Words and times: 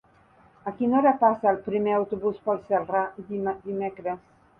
A 0.69 0.71
quina 0.77 0.95
hora 0.99 1.11
passa 1.23 1.49
el 1.51 1.59
primer 1.65 1.93
autobús 1.97 2.39
per 2.47 2.55
Celrà 2.71 3.03
dimecres? 3.29 4.25